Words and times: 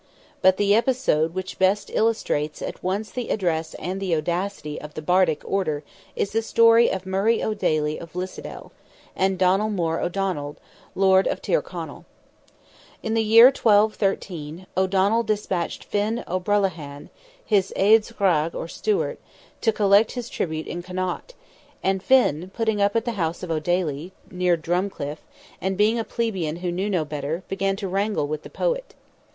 But 0.41 0.57
the 0.57 0.73
episode 0.73 1.35
which 1.35 1.59
best 1.59 1.91
illustrates 1.93 2.63
at 2.63 2.81
once 2.81 3.11
the 3.11 3.29
address 3.29 3.75
and 3.75 3.99
the 3.99 4.15
audacity 4.15 4.81
of 4.81 4.95
the 4.95 5.01
bardic 5.03 5.43
order 5.45 5.83
is 6.15 6.31
the 6.31 6.41
story 6.41 6.89
of 6.91 7.05
Murray 7.05 7.43
O'Daly 7.43 7.99
of 7.99 8.15
Lissadil, 8.15 8.71
and 9.15 9.37
Donnell 9.37 9.69
More 9.69 9.99
O'Donnell, 10.01 10.55
Lord 10.95 11.27
of 11.27 11.39
Tyrconnell. 11.39 12.05
In 13.03 13.13
the 13.13 13.21
year 13.21 13.53
1213, 13.55 14.65
O'Donnell 14.75 15.21
despatched 15.21 15.83
Finn 15.83 16.23
O'Brollaghan, 16.27 17.11
his 17.45 17.71
Aes 17.75 18.11
graidh 18.11 18.55
or 18.55 18.67
Steward, 18.67 19.19
to 19.61 19.71
collect 19.71 20.13
his 20.13 20.29
tribute 20.29 20.65
in 20.65 20.81
Connaught, 20.81 21.35
and 21.83 22.01
Finn, 22.01 22.49
putting 22.55 22.81
up 22.81 22.95
at 22.95 23.05
the 23.05 23.11
house 23.21 23.43
of 23.43 23.51
O'Daly, 23.51 24.13
near 24.31 24.57
Drumcliff, 24.57 25.19
and 25.61 25.77
being 25.77 25.99
a 25.99 26.03
plebeian 26.03 26.55
who 26.55 26.71
knew 26.71 26.89
no 26.89 27.05
better, 27.05 27.43
began 27.47 27.75
to 27.75 27.87
wrangle 27.87 28.25
with 28.25 28.41
the 28.41 28.49
poet. 28.49 28.95